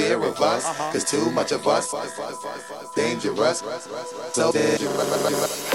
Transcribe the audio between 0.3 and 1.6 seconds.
us. Cause too much